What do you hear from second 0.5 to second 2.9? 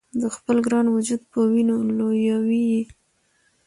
ګران وجود په وینو لویوي یې